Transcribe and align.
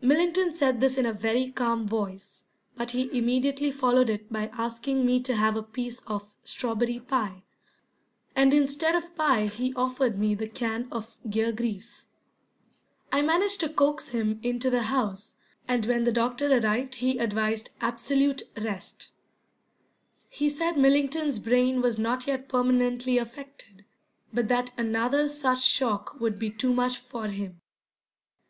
Millington 0.00 0.50
said 0.50 0.80
this 0.80 0.96
in 0.96 1.04
a 1.04 1.12
very 1.12 1.50
calm 1.50 1.86
voice, 1.86 2.46
but 2.74 2.92
he 2.92 3.14
immediately 3.14 3.70
followed 3.70 4.08
it 4.08 4.32
by 4.32 4.48
asking 4.54 5.04
me 5.04 5.20
to 5.20 5.36
have 5.36 5.56
a 5.56 5.62
piece 5.62 6.00
of 6.06 6.24
strawberry 6.42 6.98
pie, 6.98 7.42
and 8.34 8.54
instead 8.54 8.94
of 8.96 9.14
pie 9.14 9.44
he 9.46 9.74
offered 9.74 10.18
me 10.18 10.34
the 10.34 10.48
can 10.48 10.88
of 10.90 11.18
gear 11.28 11.52
grease. 11.52 12.06
I 13.12 13.20
managed 13.20 13.60
to 13.60 13.68
coax 13.68 14.08
him 14.08 14.40
into 14.42 14.70
the 14.70 14.84
house, 14.84 15.36
and 15.68 15.84
when 15.84 16.04
the 16.04 16.12
doctor 16.12 16.50
arrived 16.50 16.94
he 16.94 17.18
advised 17.18 17.68
absolute 17.82 18.42
rest. 18.56 19.10
He 20.30 20.48
said 20.48 20.78
Millington's 20.78 21.38
brain 21.38 21.82
was 21.82 21.98
not 21.98 22.26
yet 22.26 22.48
permanently 22.48 23.18
affected, 23.18 23.84
but 24.32 24.48
that 24.48 24.72
another 24.78 25.28
such 25.28 25.62
shock 25.62 26.18
would 26.20 26.38
be 26.38 26.48
too 26.48 26.72
much 26.72 26.96
for 26.96 27.26
him. 27.28 27.60